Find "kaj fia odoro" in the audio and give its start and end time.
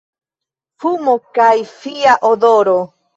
1.39-2.75